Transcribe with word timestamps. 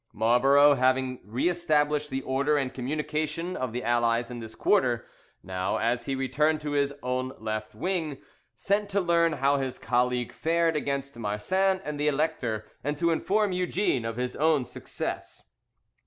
Marlborough 0.13 0.73
having 0.73 1.19
re 1.23 1.47
established 1.47 2.09
the 2.09 2.23
order 2.23 2.57
and 2.57 2.73
communication 2.73 3.55
of 3.55 3.71
the 3.71 3.83
Allies 3.83 4.31
in 4.31 4.39
this 4.39 4.55
quarter, 4.55 5.05
now, 5.43 5.77
as 5.77 6.05
he 6.05 6.15
returned 6.15 6.59
to 6.61 6.71
his 6.71 6.91
own 7.03 7.33
left 7.37 7.75
wing, 7.75 8.17
sent 8.55 8.89
to 8.89 8.99
learn 8.99 9.33
how 9.33 9.57
his 9.57 9.77
colleague 9.77 10.31
fared 10.31 10.75
against 10.75 11.15
Marsin 11.19 11.79
and 11.83 11.99
the 11.99 12.07
Elector, 12.07 12.65
and 12.83 12.97
to 12.97 13.11
inform 13.11 13.51
Eugene 13.51 14.03
of 14.03 14.17
his 14.17 14.35
own 14.35 14.65
success. 14.65 15.51